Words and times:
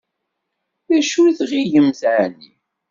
D 0.87 0.89
acu 0.99 1.19
i 1.29 1.31
tɣilemt 1.39 2.01
εni? 2.21 2.49